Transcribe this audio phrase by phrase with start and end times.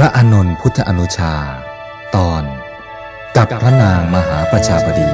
[0.00, 1.34] พระอานนท์พุทธอนุชา
[2.16, 2.44] ตอน
[3.36, 5.10] กับพระนางมหาประชาบดี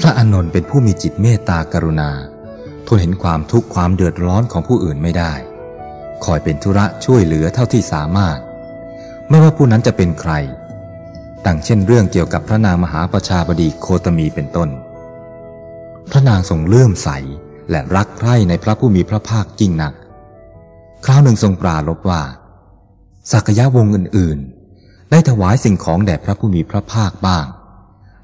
[0.00, 2.10] พระอานนท์เป็นผู้มีจิตเมตตากรุณา
[2.86, 5.32] ทนเห็นความทุกข์ความเดือดร้อนของผู้อื่นไม่ได้
[6.24, 8.40] คอยเป็นธุระช่วยเหลือเท่าที่สามารถ
[9.30, 10.32] ไม่ว่าผู้นั้นจะเป็นใคร
[11.46, 14.68] ดังเช่นเรื่องเกี่ยวกับพระนางมหาประชาบดีโคตมีเป็นต้น
[16.10, 17.08] พระนางทรงเลื่อมใส
[17.70, 19.94] และรักใคร่ในพระผู้มีพระภาคจริงหนัก
[21.04, 22.22] คราวหนึ่งทรงปราลบว่า
[23.32, 27.46] สักยะวงอื่นๆ ได้ถวายสิ่งของแด่พระผู้มีพระภาคบ้าง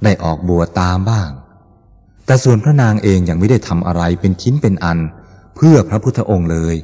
[0.04, 1.30] ได้ออกบัวตามบ้าง
[2.26, 4.98] แต่ส่วนพระนางเองยังไม่ได้ทำอะไรเป็นชิ้นเป็นอัน
[5.56, 6.76] เพื่อพระพุทธองค์เลย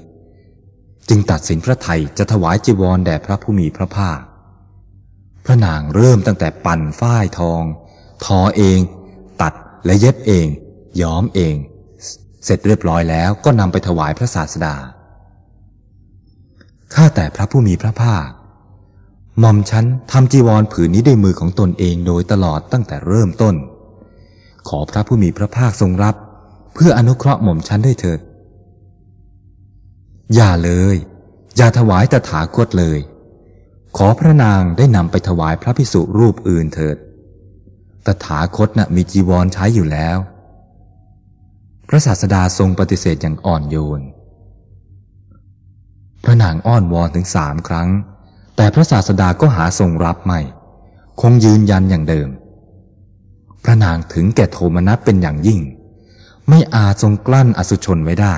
[1.15, 4.19] จึงตัดสินพระไทยจะถวายจีวรแด่พระผู้มีพระภาค
[5.45, 7.63] พระนางเริ่มตั้งแต่ปั่นฝ้ายทอง
[8.25, 8.79] ทอเอง
[9.43, 9.53] ตัด
[9.85, 10.47] และเย็บเอง
[11.01, 11.55] ย้อมเอง
[12.45, 14.77] เสร็จเรียบร้อยแล้วก็นำไปถวายพระศาสดา
[16.95, 18.27] ข้าแต่พระผู้มีพระภาค
[19.39, 23.55] หม่อมฉันทำจีวรผืนนี้ด้วยมือของตนเองโดยตลอดตั้งแต่เริ่มต้น
[24.69, 26.15] ขอพระผู้มีพระภาคทรงรับ
[26.75, 28.21] เพื่ออนุเคราะห์หม่อมฉันด้วยเถิด
[30.35, 30.97] อย่าเลย
[31.57, 32.99] อย่าถวายตถาคตเลย
[33.97, 36.97] ขอพระนางได้นำไปถวายพระพิสุรูปอื่นเถิด
[38.07, 40.19] ตถาคตนะ่ะมีจีวรใช้อยู่แล้ว
[41.89, 44.01] พระศาสดาทรงปฏิเสธอย่างอ่อนโยน
[46.25, 47.89] พระนางอ้อนวอนถึงสามครั้ง
[48.57, 50.41] แต่พระศาสดาก็หาทรงรับไม่
[51.21, 52.29] คงยืนยันอย่างเดิม
[53.65, 55.61] พระนางถึงแก่โทมนัสเป็นอย่างยิ่ง
[56.49, 58.37] ไม่อาจทรงกลั้นอสุชนไว้ได้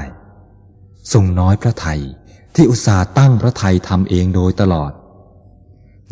[1.12, 2.00] ทรงน้อยพระไทย
[2.54, 4.92] ที่อุตส่าห์ตั้งพระไทยทำเองโดยตลอด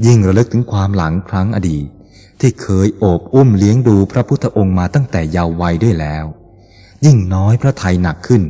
[0.06, 1.86] ยิ่งระลึกถึงความหลังครั้งอดีต
[2.40, 6.24] ที่เคยโอบอุ้มเลี้ยงดูพระพุทธองค์มาตั้งแต่เยาว์วัยด้วยแล้ว
[7.04, 8.42] ยิ่งน้อยพระไทยหนักขึ้น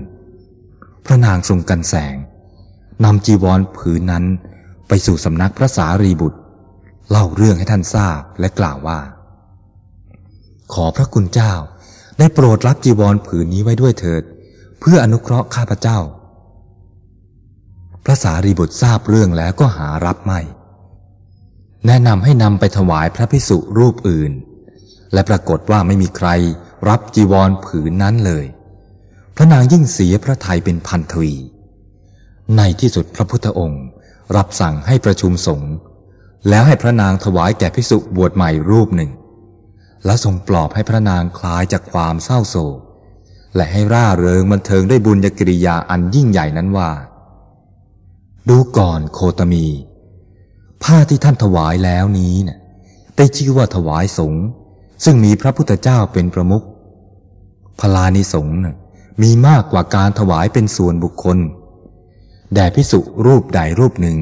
[1.07, 2.17] พระนางทรงกันแสง
[3.05, 4.25] นำจีวรผืนนั้น
[4.89, 6.39] ไปสู่สำนักพระสารีบุตร
[7.11, 9.01] เล่าเรื่องให้ท่านทราบและกล่าวว่า
[10.73, 11.53] ขอพระคุณเจ้า
[12.19, 14.23] ได้โปรดรับจีวรผืนนี้ไว้ด้วยเถิด
[14.81, 15.99] เพื่ออนุเคราะห์ข้าพเจ้า
[18.05, 20.41] พระสารีบุตรทราบเรื่องแล้วก็หารับไม่
[21.87, 24.33] แนะนำให้นำไปถวายพระพิสุรูปอื่น
[25.13, 26.29] และปรากฏว่าไม่มีใคร
[26.89, 28.47] รับจีวรผืนนั้นเลย
[29.37, 31.35] พระนางยิ่งเสียพระทัยเป็นพันทวี
[32.57, 33.85] ในที่สุดพระพุทธองค์
[34.37, 35.73] รับสั่งให้ประชุมสงฆ์
[36.49, 39.11] แล้วให้พระนางถวายแก่พิสุบวชใหม่รูปหนึ่ง
[40.05, 42.79] และทรงปลอบให้พระนางคลายจากความเศร้าโศก
[43.57, 46.91] และให้ร่าเริงบันเทิงด้วยบุญญกิริยาอันยิ่งใหญ่นั้นว่า
[48.51, 49.67] ดูก่อนโคตมี
[50.83, 52.59] ผ้าที่ท่านถวายแล้วนี้นะ่ะ
[53.17, 54.45] ได้ชื่อว่าถวายสงฆ์
[55.05, 56.65] ซึ่งมีพระพุทธเจ้าเป็นประมุข
[57.81, 58.77] พลานิสงฆ์นะ
[59.23, 61.39] มีมากกว่าการถวายเป็นส่วนบุคคล
[62.55, 64.19] แด่พิสุรูปใดรูปหนึ่ง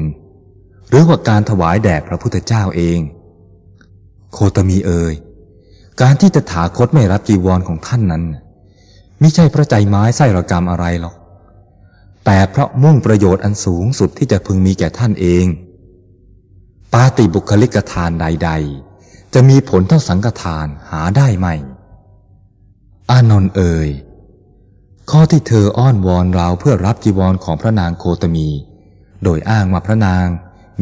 [0.89, 2.99] หรือว่าการถวายแด่พระพุทธเจ้าเอง
[4.33, 5.13] โคตมีเอ่ย
[6.01, 8.23] การที่ตถาคตไม่รับจีวรของท่านนั้น
[9.19, 11.15] ไม่ใช่พระใจไม้ไส้ระกรรมอะไรหรอก
[12.25, 15.45] แต่เพราะมุ่งประโยชน์อันสูงสุดที่จะพึงมีแก่ท่านเอง
[16.93, 18.49] ปาติบุคลิกทานใด
[18.91, 21.47] ๆ จะมีผลเท่าสังฆทานหาได้ไหม
[23.09, 23.89] อานนท์เอ่ย
[25.11, 28.47] ข้อที่เธออ้อนวอนเราเพื่อรับจีวรของพระนางโคตมี
[29.23, 30.25] โดยอ้างว่าพระนาง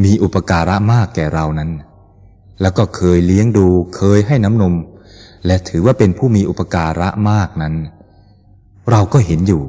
[0.04, 1.70] มีอุปการะมากแก่เรานั้น
[2.60, 4.74] แล้วก็เคยเลี้ยงดูเคยให้น้ำนม
[5.46, 7.74] และถือว่าเป็นผู้มีอุปการะมากนั้น
[8.90, 9.62] เราก็เห็นอยู่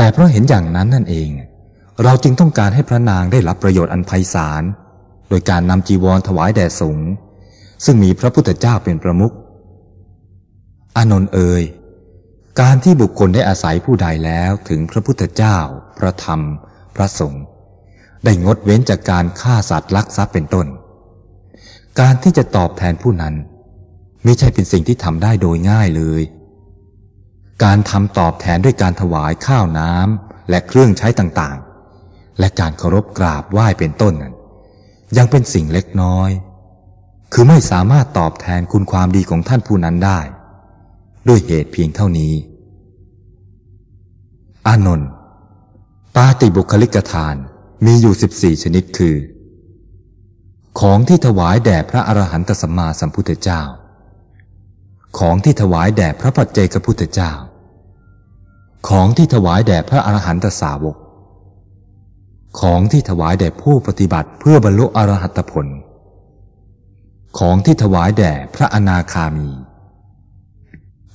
[0.00, 1.30] แต่เพราะเห็นอย่างนั้นนั่นเอง
[2.04, 4.62] เราจึงต้องการให้พระนางได้รับประโยชน์อันไพศาล
[5.28, 7.08] โดยการนำจีวรถวายแด่สงฆ์
[7.84, 9.34] ซึ่งมีพระพุทธเจ้าเป็นประมุข
[10.96, 11.62] อานนท์เอ่ย
[12.60, 15.56] การที่บุคคลได้อาศัยผู้ใดแล้วถึงพระพุทธเจ้า
[15.98, 16.40] พระธรรม
[16.96, 17.42] พระสงฆ์
[18.24, 20.66] ได้งดเว้นจากการฆ่าสัตว์ลักทรัพย์เป็นต้น
[22.00, 23.34] การที่จะตอบแทนผู้นั้น
[24.24, 26.22] ไม่ใช่เป็นสิ่งที่ทำได้โดยง่ายเลย
[27.64, 34.34] การทำตอบแทนด้วยการถวายข้าวน้ำและเครื่องใช้ต่างๆ และการเคารพกราบไหว้เป็นต้นนั้น
[35.16, 36.30] ยังเป็นสิ่งเล็กน้อย
[37.32, 40.20] คือไม่สามารถตอบแทนคุณความดีของท่านผู้นั้นได้
[41.28, 42.34] ด้วยเหตุเพียงเท่านี้
[44.66, 45.10] อานนท์
[46.16, 47.36] ปาติบุคลิกทาน
[47.84, 49.16] มีอยู่สิบสี่ชนิดคือ
[50.80, 53.62] ของที่ถวายแด่พระอรหันตสัมมาสัมพุทธเจ้า
[55.18, 57.32] ของที่ถวายแด่พระปัจเจกพุทธเจ้า
[58.86, 60.96] ของที่ถวายแด่พระอรหันตสาวก
[62.60, 65.66] ของที่ถวายแด่ผู้ปฏิบัติเพื่อบรรลุอรหัตผล
[67.38, 69.48] ของที่ถวายแด่พระอนาคามี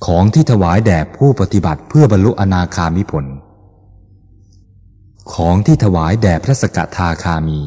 [0.06, 3.26] ของที่ถวายแด่ผู้ปฏิบัติเพื่อบรรลุอนาคามิผล
[5.34, 7.60] ของที่ถวายแด่พระสกทาคามี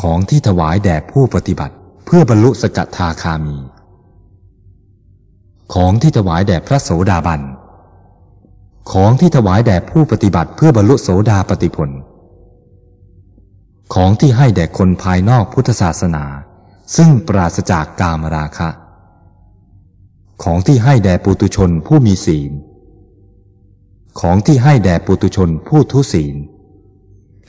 [0.00, 1.74] ของที่ถวายแด่ผู้ปฏิบัติ
[2.06, 3.56] เพื่อบรรลุสกทาคามี
[5.74, 7.40] ของที่ถวายแด่พระโสดาบัน
[8.90, 11.90] ของที่ถวายแด่ผู้ปฏิบัติเพื่อบรรลุโสดาปติผล
[13.94, 16.24] ของที่ให้แด่คนภายนอกพุทธศาสนา
[16.96, 18.68] ซึ่งปราศจากกามราคะ
[20.42, 22.52] ของที่ให้แด่ปุตุชนผู้มีศีล
[24.20, 26.36] ของที่ให้แด่ปุตุชนผู้ทุศีล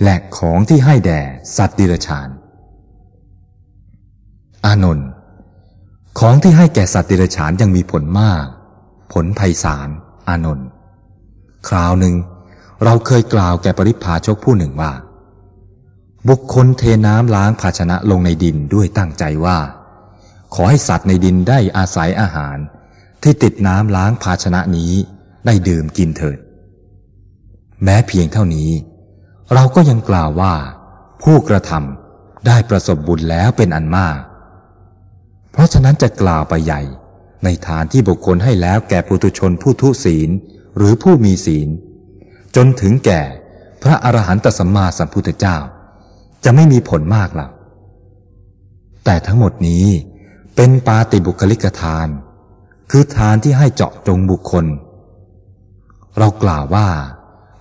[0.04, 1.22] และของที่ให้แด่
[1.58, 2.30] สัตว์ดิรชาน
[4.66, 5.10] อานนท์
[6.20, 8.46] ของที่ให้แก่สัตว์ดิรชานยังมีผลมาก
[9.14, 9.90] ผลไพศาล
[10.30, 10.68] อานนท์
[11.68, 12.16] คราวหนึ่ง
[12.84, 14.94] เราเคยกล่าวแก่ปริพาชกผู้หนึ่งว่า
[16.30, 19.58] บุคคลเทน้ำล้างภาชนะลงในดินด้วยตั้งใจว่า
[20.54, 22.58] ขอให้สัตว์ในดินได้อาศัยอาหาร
[23.24, 24.92] ที่ติดน้ำล้างภาชนะนี้
[25.46, 26.38] ได้ดื่มกินเถิด
[27.84, 28.70] แม้เพียงเท่านี้
[29.54, 30.54] เราก็ยังกล่าวว่า
[31.24, 34.18] ผู้กระทำได้ประสบบุญแล้วเป็นอันมาก
[35.52, 36.82] เพราะฉะนั้นจะกล่าวไปใหญ่
[37.44, 40.30] ในฐานที่บุคคลให้แล้วแก่ปุถุชนผู้ทุศีล
[40.78, 41.70] หรือผู้มีศีล
[42.56, 43.22] จนถึงแก่
[43.84, 45.58] พระอรหันตสัมมาสัมพุทธเจ้า
[46.44, 47.52] จะไม่มีผลมากหรอก
[49.06, 49.86] แต่ทั้งหมดนี้
[50.56, 52.08] เป็นปาติบุคลิกทาน
[52.92, 54.66] คือทานที่ให้เจาะจงบุคคล
[56.18, 56.88] เรากล่าวว่า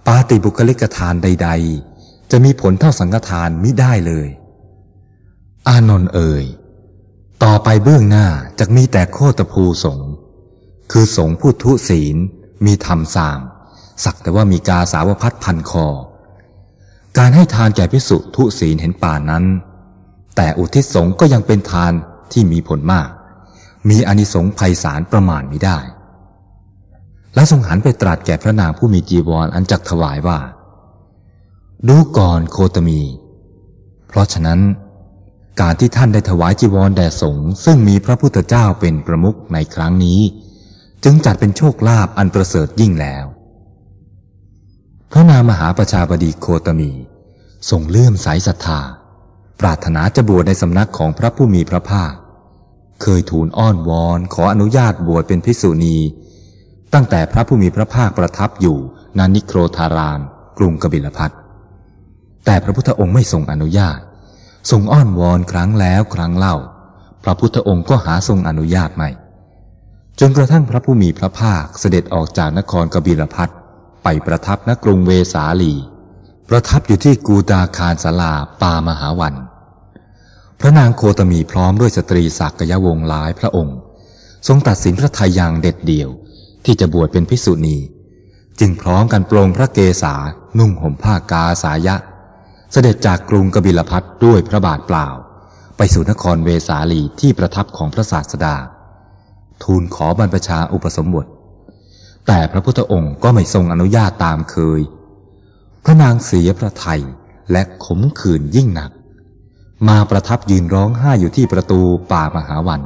[0.06, 1.48] ปาติบุคลิกทานใด
[1.90, 4.28] ๆ จะมีผลเท่าสังฆทานมิได้เลย
[5.68, 6.44] อานนท์เอ่ย
[7.44, 8.26] ต่อไปเบื้องหน้า
[8.58, 10.00] จะมีแต่โคตภูสง
[10.92, 12.16] คือสงผู้ทุศีล
[12.66, 13.40] มีธรรมสาม
[14.04, 15.86] สักแต่ว่ามีกาสาวพัดพันคอ
[17.18, 19.44] การให้ทานแก่พิสุทุศีลเห็นป่านั้น
[20.36, 21.92] แต่อุทิศสงก็ยังเป็นทาน
[22.32, 23.08] ที่มีผลมาก
[23.88, 25.78] มีอนิสงส์ภัยสารประมาณไม่ได้
[27.34, 30.38] และทรงหันไปตรัสแก่พระนางผู้มีจีวรออันจักถวายว่า
[31.88, 33.00] ดูก่อนโคตมี
[34.08, 34.60] เพราะฉะนั้น
[35.60, 40.20] การที่ท่านได้ถวายจีวรแด่สงฆ์ซึ่งมีพระพุทธเจ้าเป็นประมุขในครั้งนี้
[41.04, 43.24] จึงจัดเป็นโชคลาภอันประเสริฐยิ่งแล้ว
[45.12, 46.92] พระนามหาประชาบดีโคตมี
[47.70, 48.80] ทรงเลื่อมใสศรัทธา
[49.60, 52.12] ปรารถนาจะบวชในสำนักของพระผู้มีพระภาค
[53.02, 55.96] เคยทูลอ้อนวอนขออนุญาตบวชเป็นภิกษุณี
[56.94, 58.78] ตั้งแต่พระผู้มีพระภาคประทับอยู่
[59.18, 60.20] นานิโครธาราม
[60.58, 61.30] กรุงกบิลพัท
[62.44, 63.98] แต่พระพุทธองค์ไม่ทรงอนุญาต
[64.70, 66.56] ทรงอ้อนวอนครั้งแล้วครั้งเล่า
[67.24, 69.08] พระพุทธองค์ก็หาทรงอนุญาตไม่
[70.20, 73.48] จนกระทั่งพระผู้มีพระภาคเสด็จออกจากนครกบิลพัท
[74.04, 75.74] ไปประทับณกรุงเวสาลี
[76.48, 79.34] ประทับอยู่ที่กูตาคารสลาปามหาวัน
[80.60, 83.76] พระนางโคตมีพร้อมด้วยสตรีศักยวงศ์หลายพระองค์
[84.46, 86.10] ทรงตัดสินพระทัยอย่างเด็ดเดี่ยว
[86.64, 87.78] ที่จะบวชเป็นพิสุณี
[88.60, 90.14] จึงพร้อมกันโปรงพระเกศา
[90.58, 91.96] นุ่งห่มผ้ากาสายะ
[92.72, 95.08] เสด็จจากกรุงกบิลพัทด้วยพระบาทเปล่า
[95.76, 98.56] ไปสู่นครเวสาลีที่ประทับของพระศาสดา
[99.64, 101.26] ทูลขอบรรพชาอุปสมบท
[102.26, 104.80] แต่พระพุทธองค์ก็ไม่ทรงอนุญาตตามเคย
[105.84, 107.00] พระนางเสียพระไทย
[107.52, 108.90] และขมขื่นยิ่งหนัก
[109.88, 111.80] มาประทับยืนร้องไห้อยู่ที่ประตู
[112.12, 112.80] ป่ามหาวัน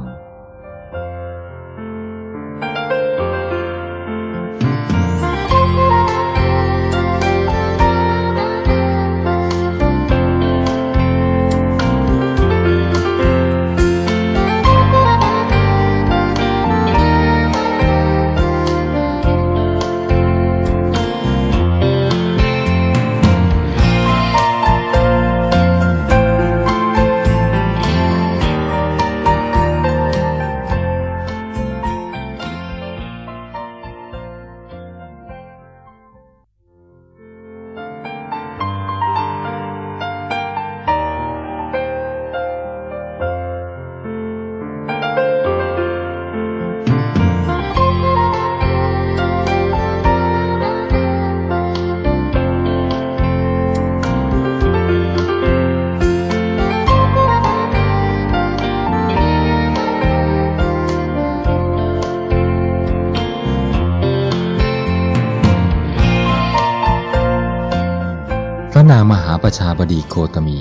[68.91, 70.57] นามหาประชาบดีโคตมี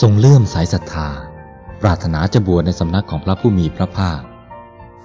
[0.00, 1.08] ทรงเลื่อมสายศรัทธา
[1.82, 4.20] ปรารถนาจะบวชในสำนักของพระผู้มีพระภาค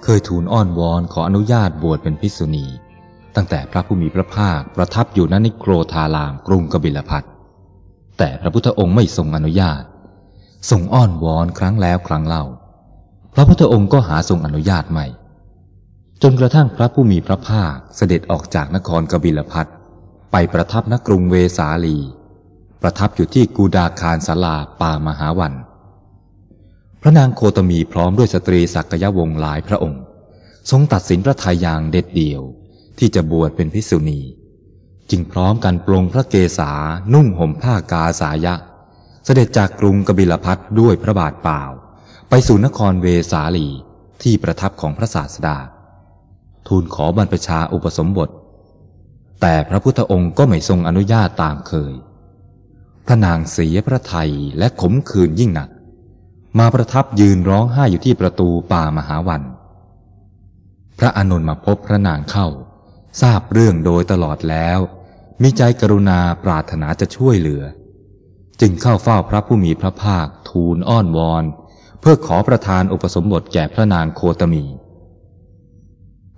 [0.02, 2.66] เคยทูลอ้อนวอนขออนุญาตบวชเป็นภิกษุณี
[3.36, 7.24] ตั้งแต่พระผู้มีพระภาคประทับอยู่ณนิโครธารามกรุงกบิลพัท
[8.18, 9.82] แต่พระพุทธองค์ไม่ทรงอนุญาต
[10.70, 12.44] ทรงอ้อนวอนครั้งแล้วครั้งเล่า
[13.34, 15.06] พระพุทธองค์ก็หาทรงอนุญาตใหม่
[16.22, 19.66] จนกระทั่งพระผู้มีพระภาคเสด็จออกจากนครกบิลพัท
[20.32, 21.98] ไปประทับณกรุงเวสาลี
[22.82, 25.52] ประทับอยู่ที่กูดาคารสาลาป่ามหาวัน
[27.02, 30.02] พระนางโคตมีพร้อมด้วยสตรีสักยวงศ์หลายพระองค์
[30.70, 32.42] ทรงตัดสินพระทัยอย่างเด็ดเดี่ยว
[32.98, 34.20] ที่จะบวชเป็นพิสุณี
[35.10, 36.70] จึงพร้อมกันปลงพระเกศา
[37.14, 38.54] นุ่งห่มผ้ากาสายะ
[39.24, 41.62] เสด็จจากกรุงกบิลพัทด้วยพระบาทเปล่า
[42.28, 43.68] ไปสู่นครเวสาลี
[44.22, 45.58] ที่ประทับของพระศาสดา
[46.66, 48.28] ทูลขอบรรพชาอุปสมบท
[49.40, 51.92] แต่พระพุทธองค์ก็ไม่ทรงอนุญาตตามเคย
[53.06, 55.68] พระนางเสียพระไทยและขมขื่นยิ่งหนัก
[56.58, 59.42] มาประทับยืนร้องไห้อยู่ที่ประตูป่ามหาวัน
[60.98, 62.46] พระอานนท์มาพบพระนางเข้า
[63.20, 64.78] ทราบเรื่องโดยตลอดแล้ว
[65.42, 67.62] มีใจกรุณาปรารถนาจะช่วยเหลือ
[68.60, 71.44] จึงเข้าเฝ้าพระผู้มีพระภาคทูลอ้อนวอน
[72.00, 74.64] เพื่อขอประทานอุปสมบทแก่พระนางโคตมี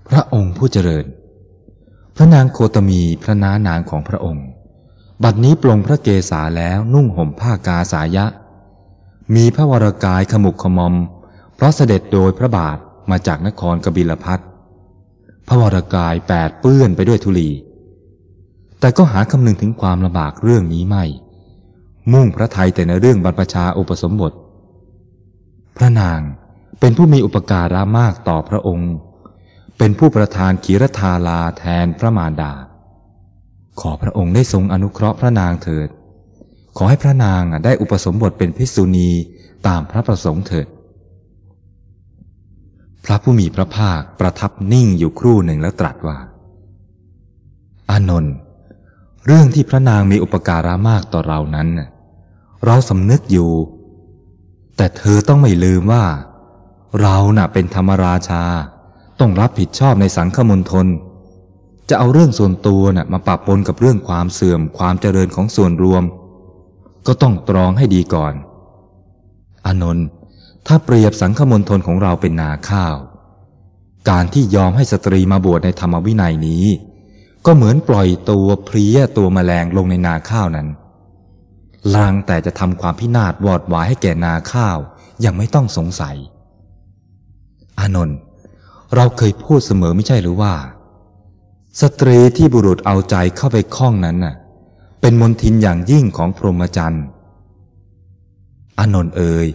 [0.09, 1.07] พระองค์ผู้เจริญ
[2.17, 4.47] พระนางโคตมีพระน้านางของพระองค์
[5.27, 8.27] บัดนี้ปลงพระเกศาแล้วนุ่งห่มผ้ากาสายะ
[9.35, 10.95] มีพระวรากายขมุกขมอม
[11.55, 12.79] เพราะเสด็จโดยพระบาท
[13.11, 14.41] มาจากนครกบิลพัท
[15.49, 17.51] พระวรากายแปดเปื้อนไปด้วยธุลี
[18.81, 21.05] แต่ก็หาคำนึงถึงความลำบากเรื่องนี้ไม่
[22.13, 24.33] มุ่งพระไทยแต่ในเรื่องบรรพชาอุปสมบท
[25.77, 26.21] พระนาง
[26.81, 28.93] เป็นผู้มีอุปการะมากต่อพระองค์
[29.79, 32.53] เป็นผู้ประทานขีรธาลาแทนพระมารดา
[33.81, 35.89] ขอพระองค์ได้ทรงอนุเคราะห์พระนางเถิด
[36.77, 39.11] ขอให้พระนางได้อุปสมบทเป็นพิษุณี
[39.67, 40.67] ตามพระประสงค์เถิด
[43.05, 46.19] พระผู้มีพระภาคประทับนิ่งอยู่ครู่หนึ่งแล้วตรัสว่า
[47.91, 48.35] อานนท์
[49.27, 51.69] เรื่องที่พระนางมีอุปการะมากต่อเรานั้น
[52.65, 53.51] เราสำนึกอยู่
[54.77, 56.05] แต่เธอต้องไม่ลืมว่า
[57.01, 58.43] เราน่ะเป็นธรรมราชา
[59.21, 60.87] ต้องรับผิดชอบในสังฆมณฑล
[61.89, 66.05] จะเอาเรื่องส่วนตัวน่ะมาปะปนกับเรื่องความเสื่อมความเจริญของส่วนรวม
[67.07, 68.35] ก็ต้องตรองให้ดีก่อน
[69.67, 70.07] อนนท์
[70.67, 72.97] ถ้าเปรียบสังฆมณฑลของเราเป็นนาข้าว
[74.11, 76.65] การที่ยอมให้สตรีมาบวชในธรรมวินัยนี้
[77.47, 80.69] ก็เหมือนปล่อยตัวเพลียตัวมแมลงลงในนาข้าวนั้น
[81.95, 84.79] ลางแต่จะทำความพินาศวอดวายให้แก่นาข้าว
[85.25, 86.17] ยังไม่ต้องสงสัย
[87.81, 88.17] อานนท์
[88.95, 90.53] เราเคยพูดเสมอไม่ใช่หรือว่า
[91.83, 94.35] สตรีที่บุรุษเอาใจเข้าไปคล้องนั้นน่ะ
[95.01, 97.05] เป็นมนทินอย่างยิ่งของพรหมจรรย์
[98.79, 99.47] อานนท์เอ่ย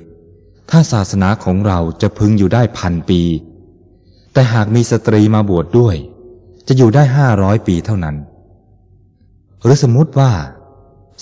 [0.70, 3.22] ถ้าศาสนาของเราจะพึงอยู่ได้พันปี
[4.34, 5.96] แต่หากมีสตรีมาบวชด้วย
[6.68, 8.16] จะอยู่ได้ห้าร้อยปีเท่านั้น
[9.64, 10.32] หรือสมมติว่า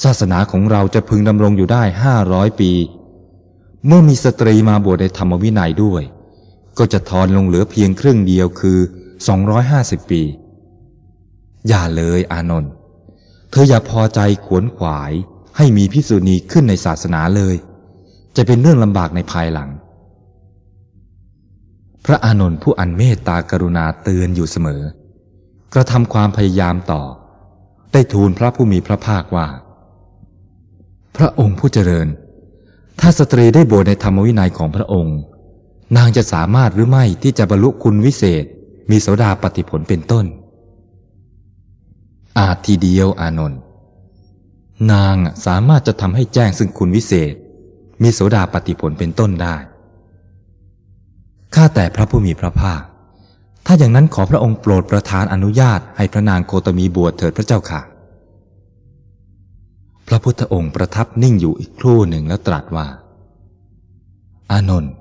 [0.03, 2.71] ศาสนาของเราจะพึงดำรงอยู่ได้ห้าร้อยปี
[3.85, 6.03] เมื่อมีสตรีมาบวชในธรรมวินัยด้วย
[6.77, 8.79] ก็จะทอนลงเหลือเพียงครึ่งเดียวคือ
[9.27, 10.23] สองร้อยห้าสิบปี
[11.67, 12.71] อย่าเลยอานนท์
[13.51, 15.11] เธออย่าพอใจขวนขวาย
[15.57, 17.55] ให้มีพิสูจนีขึ้นในศาสนาเลย
[18.35, 19.69] จะเป็นเรื่องลำบากในภายหลัง
[22.05, 24.81] พระอานนท์ผู้อันเมตตากรุณาเตือนอยู่เสมอ
[25.73, 27.03] กระทำความพยายามต่อ
[27.91, 29.47] ได้ทูลพระผู้มีพระภาคว่า
[31.17, 32.07] พระองค์ผู้เจริญ
[32.99, 35.17] ถ้าสตรีได้บวชในธรรมวินัยของพระองค์
[35.97, 38.45] นางจะสามารถหรือไม่ที่จะบรรลุคุณวิเศษ
[38.91, 40.25] มีโสดาปฏิผลเป็นต้น
[42.37, 43.59] อาจทีเดียวอานนท์
[44.91, 45.15] นาง
[45.45, 47.33] สามารถจะทำให้แจ้งซึ่งคุณวิเศษ
[48.01, 49.55] มีโสดาปฏิผลเป็นต้นได้
[51.55, 52.81] ข้าแต่พระผู้มีพระภาค
[53.65, 57.81] ถ้าอย่างนั้นขอพระองค์โปรดประทานอนุญาตให้พระนางโคตมีบวชเถิดพระเจ้าค่ะ
[60.07, 62.87] พระพุทธองค์ประทับนิ่งอยู่อีกครู่หนึ่งแล้วตรัสว่า
[64.51, 64.93] อานนท์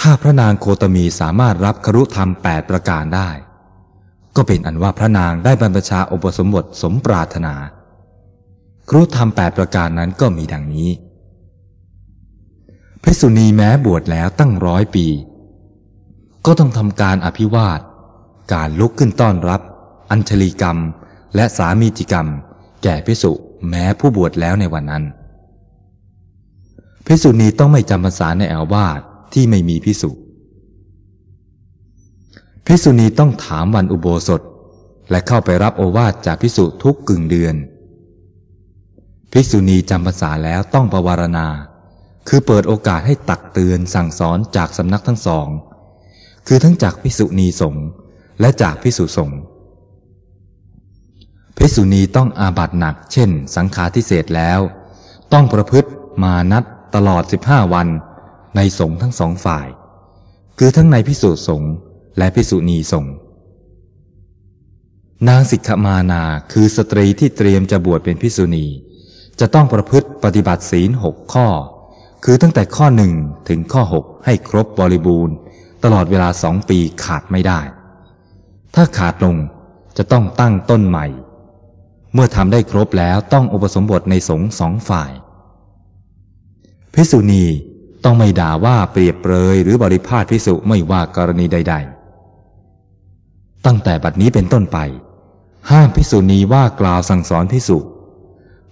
[0.00, 3.30] ถ้าพระนางโคตมีสามารถรับครุธรรมแปดประการได้
[4.36, 7.54] ก็เป็นอันว่าพระนางได้บรรพชาอุปสมบทสมปรารถนา
[8.88, 10.90] ครุธรรมแปดประการนั้นก็มีดังนี้
[13.02, 15.06] พิสุณีแม้บวชแล้วตั้งร้อยปี
[16.46, 17.80] ก็ต้องทำการอภิวาท
[18.52, 19.60] การลุกขึ้นต้อนรับ
[20.10, 20.76] อัญชลีกรรม
[21.34, 22.26] และสามีจิกรรม
[22.82, 23.32] แก่พิสุ
[23.68, 25.04] แม้ผู้บวชแล้วในวันนั้น
[27.06, 29.00] พิสุนีต้องไม่จำพรรษาในอาวาส
[29.32, 29.92] ที่ไม่มีพิ
[32.66, 34.42] สุพิสุนีต้องถามวันอุโบสถ
[35.10, 37.54] และเข้าไปรับโอวาทจากพิสุทุกกึ่งเดือน
[39.32, 41.46] พิสุนีจำภาษาแล้วต้องประวารณา
[42.28, 45.48] คือเปิดโอกาสให้ตักเตือนสั่งสอนจากสำนักทั้งสอง
[46.46, 47.86] คือทั้งจากพิสุณีสงฆ์
[48.40, 49.40] และจากพิสุสงฆ์
[51.58, 54.60] พิสุณีต้องอาบัตหนัก เช่น สังฆาทิเศษแล้ว
[55.32, 55.90] ต้องประพฤติ
[56.22, 57.88] มานัดตลอด 15 วัน
[58.56, 59.66] ในสงฆ์ทั้งสองฝ่าย
[60.58, 61.72] คือทั้งในพิสุสงฆ์
[62.18, 63.14] และพิสุณีสงฆ์
[65.28, 68.66] นางสิกขมานาคือสตรีที่เตรียมจะบวชเป็นพิสุณี
[69.40, 71.48] จะต้องประพฤติปฏิบัติศีลหกข้อ
[72.24, 73.12] คือตั้งแต่ข้อหนึ่ง
[73.48, 75.34] ถึงข้อหกให้ครบบริบูรณ์
[75.84, 77.60] ตลอดเวลาสองปีขาดไม่ได้
[78.74, 79.36] ถ้าขาดลง
[79.96, 81.06] จะต้องตั้งต้นใหม่
[82.14, 85.12] เมื่อทำได้ครบแล้วต้องอุปสมบทในสงฆ์สองฝ่าย
[86.94, 87.44] พิสุณี
[88.04, 91.95] ต้องไม่ด่าว่าเปรียบเปรยหรือบริพาทพิสุไม่ว่ากรณีใด ๆ
[93.66, 94.78] ตั้งแต่บัดนี้เป็นต้นไป
[95.70, 97.78] ห้ามพิสุณีว่ากล่าวสั่งสอนพิสุ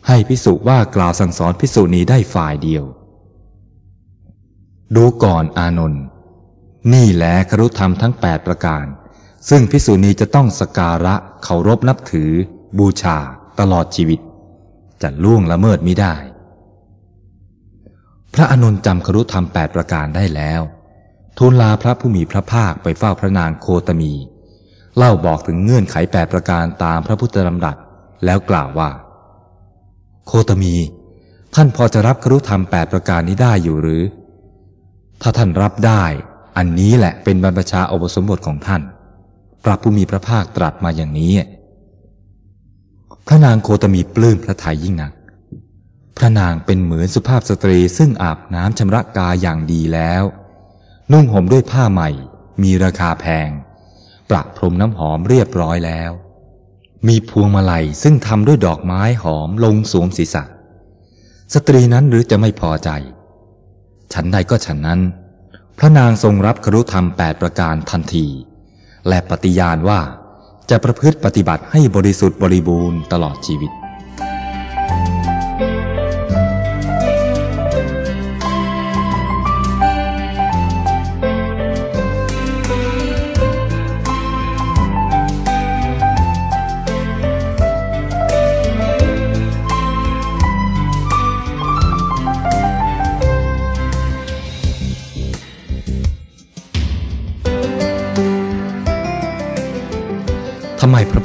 [0.06, 2.84] ให้พิสุว่ากล่าวสั่งสอนพิสุณีได้ฝ่ายเดียว
[4.96, 6.04] ดูก่อนอานนท์
[6.92, 8.84] นี่แหละครุธรรมทั้งแปดประการ
[9.48, 12.30] ซึ่งพิสุณีจะต้องสการะเคารพนับถือ
[12.78, 13.18] บูชา
[13.60, 14.20] ตลอดชีวิต
[15.02, 16.14] จะล่วงละเมิดมิได้
[18.34, 20.60] พระอนุนจำครุธรรมแปดประการได้แล้ว
[21.38, 24.12] ทูลลาพระผู้มีพระภาคไปเฝ้าพระนางโคตมี
[24.96, 27.76] เล่าบอกถึงเงื่อนไขแปดประการตามพระพุทธดำรัส
[28.24, 28.90] แล้วกล่าวว่า
[30.26, 30.74] โคตมี
[31.54, 34.02] ท่านพอจะรับครุธรรมแปดประการนี้ได้อยู่หรือ
[35.22, 36.04] ถ้าท่านรับได้
[36.56, 38.82] อันนี้แหละเป็นบรรพชาอุปสมบทของท่าน
[39.64, 41.32] พระผู้มีพระภาคตรัสมาอย่างนี้
[43.26, 45.12] พระนางโคตมีปลื้มพระทัยยิ่งนัก
[46.16, 50.22] พระนางเป็นเหมือนสุภาพสตรีซึ่งอาบน้ำชำระกายอย่างดีแล้ว
[51.12, 52.10] นุ่งห่มด้วยผ้าใหม่
[52.62, 53.48] มีราคาแพง
[54.34, 56.12] ประพรมน้ำหอมเรียบร้อยแล้ว
[57.08, 60.44] มีพวงมาลัยซึ่งทำด้วยดอกไม้หอมลงสวมศีรษะ
[61.54, 62.90] สตรีนั้นหรือจะไม่พอใจ
[64.12, 65.00] ฉันใดก็ฉันนั้น
[65.78, 68.26] พระนางทรงรับครุธรรมแปดประการทันที
[69.08, 70.00] และปฏิญาณว่า
[70.70, 73.70] จะประพฤติปฏิบัติให้บริสุทธิ์บริบูรณ์ตลอดชีวิต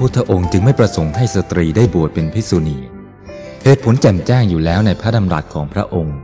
[0.10, 2.78] ทธองค์จึงไม่ประสงค์ให้สตรีได้บวชเป็นภิกษุณี
[3.64, 6.18] เหตุผลแจ่มแจ้งอยู่แล้วในพระดำรัสของพระองค์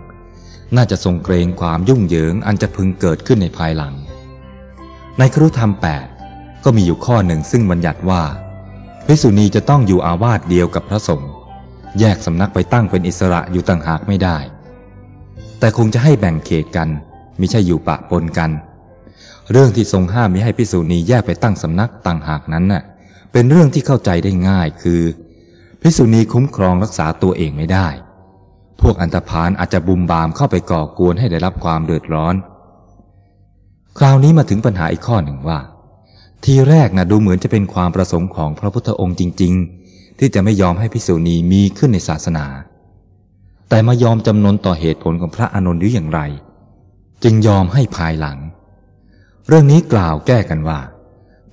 [0.76, 3.94] น่าจะทรงเกรงความยุ่งเหยิงอันจะพึงเกิดขึ้นในภายหลัง
[5.20, 6.08] ในครุธรรมแปด
[6.64, 8.24] ก็มีอยู่ข้อหนึ่งซึ่งบัญญัติว่า
[9.06, 11.32] ภิกษุณีจะต้องอยู่อาวาสเดียวกับพระสงฆ์
[12.00, 14.38] แยกสำนักไปตั้งเป็นอิสระอยู่ต่างหากไม่ได้
[15.60, 16.90] แต่คงจะให้แบ่งเขตกัน
[17.40, 18.52] มิใช่อยู่ปะปนกัน
[19.52, 22.84] เรื่องที่ทรงห้ามมิให้ภิกษุณีแยกไปตั้งสำนักต่างหากนั้นน่ะ
[23.38, 25.02] เป็นเรื่องที่เข้าใจได้ง่ายคือ
[25.82, 27.88] ภิษุณีคุ้มครองรักษาตัวเองไม่ได้
[28.82, 32.36] พวกอันธพาลอาจจะบุมบามเข้าไปก่อกวนให้ได้รับความเดือดร้อน
[33.98, 35.60] คราวนี้มาถึงปัญหาอีกข้อหนึ่งว่า
[36.44, 39.54] ทีแรกนะดูเหมือนจะเป็นความประสงค์ของพระพุทธองค์จริง
[39.88, 42.46] ๆ ที่จะไม่ยอมให้ภิษุณีมีขึ้นในศาสนา
[43.70, 46.20] แต่มายอมจำนนต่อเหตุผลของพระอานนท์หรืออย่างไร
[47.24, 48.38] จึงยอมให้ภายหลัง
[49.48, 50.80] เรื่องนี้กล่าวแก้กันว่า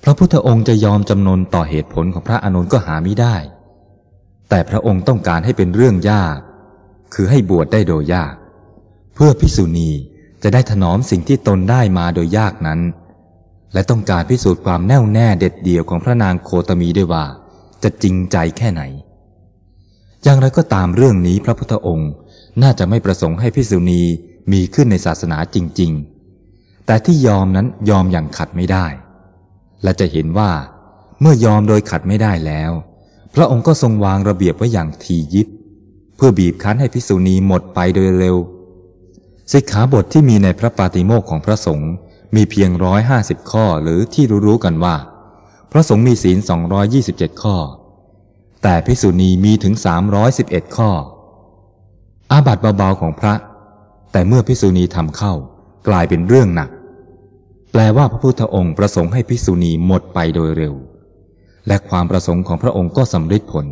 [0.02, 3.36] พระพุทธองค์จะยอมจำนนต่อเหตุผลของพระอานนท์ก็หาไม่ได้
[4.48, 6.38] แต่พระองค์ต้องการให้เป็นเรื่องยาก
[7.14, 8.34] คือให้บวชได้โดยยาก
[9.14, 9.90] เพื่อพิสุณี
[10.42, 12.80] จะได้ถนอมสิ่งที่ตนได้มาโดยยากนั้น
[13.72, 17.24] และต้องการพิสูจน์ความแน่วแน่เด็ดเดี่ยวของพระนางโคตมีด้วยว่า
[17.82, 18.82] จะจริงใจแค่ไหน
[20.22, 22.10] อย่างไรก็ตามเรื่องนี้พระพุทธองค์
[22.62, 24.02] น่าจะไม่ประสงค์ให้พิสุณี
[24.52, 25.92] มีขึ้นในศาสนาจริง
[26.40, 28.86] ๆ แต่ที่ยอมนั้นยอมอย่างขัดไม่ได้
[29.82, 30.50] และจะเห็นว่า
[31.20, 32.72] เมื่อยอมโดยขัดไม่ได้แล้ว
[33.34, 35.48] พระองค์ก็ทรงวางระเบียบไว้อย่างทียิบ
[36.16, 38.36] เพื่อบีบคั้นให้พิสุณีหมดไปโดยเร็ว
[39.52, 41.92] สิกขาบทที่มีในพระปาติโมกของพระสงฆ์
[42.34, 44.96] มีเพียงร้อยห้าสิบข้อหรือที่รู้ๆกันว่า
[45.72, 46.60] พระสงฆ์มีศีลสอง
[46.94, 47.56] ยี่สิบเจ็ดข้อ
[48.62, 50.90] แต่พิสุณีมีถึงสามร้อยสิบเอ็ดข้อ
[52.30, 53.34] อาบัติเบาๆของพระ
[54.12, 55.32] แต่เมื่อพิสุณีทำเข้า
[55.88, 56.70] กลายเป็นเรื่องหนัก
[57.72, 60.74] แปลว่าพระพุทธองค์ประสงค์ให้พิสุณีหมดไปโดยเร็ว
[61.68, 63.66] และความประสงค์ของพระองค์ก็สำเร็จผล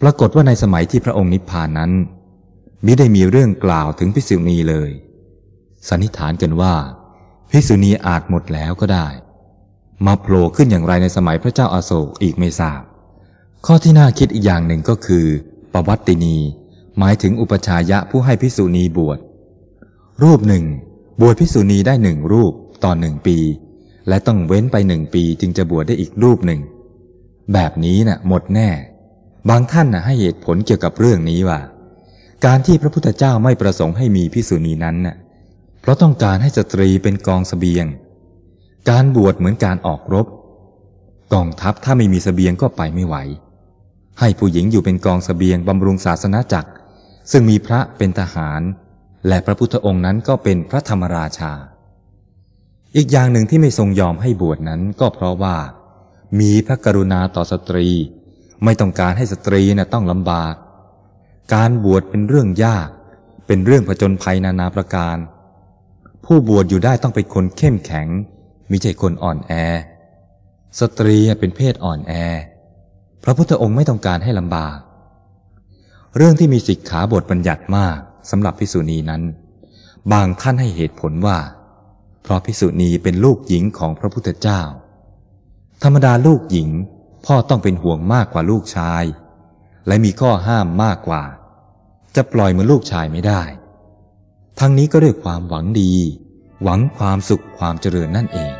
[0.00, 1.92] ปรากฏว่าในสมัยที่พระองค์นิพพานนั้น
[2.84, 4.90] มิได้มีเรื่องกล่าวถึงพิสุณีเลย
[5.88, 6.74] สันนิษฐานกันว่า
[7.50, 9.08] พิสุณีอาจหมดแล้วก็ได้
[10.06, 12.80] มาโผล่ขึ้นอย่างไรในสมัยพระเจ้าอาโศกอีกไม่ทราบ
[13.66, 15.26] ข้อที่น่าคิดอีกอย่างหนึ่งก็คือ
[15.72, 16.36] ปวัตตินี
[16.98, 19.18] หมายถึงอุปชายะผู้ให้พิสุณีบวช
[20.22, 20.64] รูปหนึ่ง
[21.20, 22.52] บวชพิสุณีได้หนึ่งรูป
[22.84, 23.38] ต่อหนึ่งปี
[24.08, 26.60] และต้องเว้นไปหนึ่งปีจึงจะบวชได้อีกรูปหนึ่ง
[27.52, 28.68] แบบนี้น่ะหมดแน่
[29.50, 31.60] บางท่านน่ะให้เหตุผลเกี่ยวกับเรื่องนี้ว่า
[32.46, 35.16] การที่พระพุทธเจ้าไม่ประสงค์ให้มีพิสุณีนั้นน่ะ
[35.80, 37.86] เพราะต้องการให้สตรีเป็นกองสเสบียง
[38.90, 40.26] การบวชเหมือนการออกรบ
[41.34, 43.16] กองทัพถ้าไม่มีสเสบียงก็ไปไม่ไหว
[44.20, 46.70] ให้ผู้หญิงอยู่เป็นกองสเสบียงบำรุงศาสนาจักร
[47.30, 48.62] ซึ่งมีพระเป็นทหาร
[49.28, 51.52] และพระพุทธองค์นั้นก็เป็นพระธรรมราชา
[52.96, 55.56] อีกอย่างหนึ่งที่ไม่ทรงยอมให้บวชนั้นก็เพราะว่า
[56.40, 57.88] มีพระกรุณาต่อสตรี
[58.64, 60.54] ไม่ต้องการให้สตรีนะ่ะต้องลำบาก
[61.54, 62.88] การบวชเป็นเรื่องยาก
[63.46, 65.16] เป็นเรื่องผจญภัยนานาประการ
[66.24, 68.08] ผู้บวชอยู่ได้ต้องเป็นคนเข้มแข็ง
[68.70, 69.52] มิใช่คนอ่อนแอ
[70.80, 72.12] สตรีเป็นเพศอ่อนแอ
[73.24, 74.78] พระพุทธองค์ไม่ต้องการให้ลำบาก
[76.16, 77.98] เรื่องที่มีสิกขาบทบัญญัติมาก
[78.30, 79.22] สำหรับพิสุณีนั้น
[80.12, 81.38] บางท่านให้เหตุผลว่า
[82.22, 84.62] เพราะพิสุณีเป็นลูกหญิงของพระพุทธเจ้า
[85.82, 86.68] ธรรมดาลูกหญิง
[87.26, 89.04] พ่อต้องเป็นห่วงมากกว่าลูกชาย
[89.86, 91.22] และมีข้อห้ามมากกว่า
[92.16, 93.42] จะปล่อยเหมือนลูกชายไม่ได้
[94.60, 95.92] ทั้งนี้ก็ด้วยความหวังดี
[96.62, 98.52] หวังความสุขความเจริญนั่นเอง